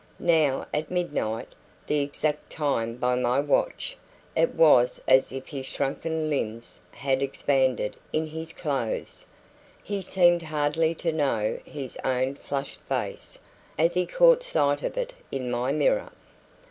Now, 0.17 0.65
at 0.73 0.89
midnight 0.89 1.49
the 1.85 1.99
exact 1.99 2.51
time 2.51 2.95
by 2.95 3.13
my 3.13 3.39
watch 3.39 3.95
it 4.35 4.55
was 4.55 4.99
as 5.07 5.31
if 5.31 5.49
his 5.49 5.67
shrunken 5.67 6.27
limbs 6.27 6.81
had 6.89 7.21
expanded 7.21 7.95
in 8.11 8.25
his 8.25 8.51
clothes; 8.51 9.27
he 9.83 10.01
seemed 10.01 10.41
hardly 10.41 10.95
to 10.95 11.11
know 11.13 11.59
his 11.65 11.99
own 12.03 12.33
flushed 12.33 12.81
face, 12.89 13.37
as 13.77 13.93
he 13.93 14.07
caught 14.07 14.41
sight 14.41 14.81
of 14.81 14.97
it 14.97 15.13
in 15.31 15.51
my 15.51 15.71
mirror. 15.71 16.09